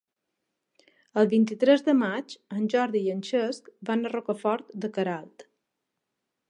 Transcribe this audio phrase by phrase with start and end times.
[1.23, 5.49] El vint-i-tres de maig en Jordi i en Cesc van a Rocafort de Queralt.